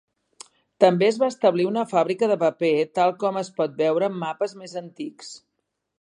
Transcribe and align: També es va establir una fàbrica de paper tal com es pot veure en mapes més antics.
També 0.83 1.05
es 1.09 1.19
va 1.23 1.27
establir 1.33 1.67
una 1.71 1.83
fàbrica 1.91 2.31
de 2.31 2.39
paper 2.45 2.73
tal 3.01 3.15
com 3.25 3.37
es 3.43 3.55
pot 3.61 3.77
veure 3.83 4.11
en 4.13 4.19
mapes 4.25 4.57
més 4.63 4.79
antics. 4.87 5.35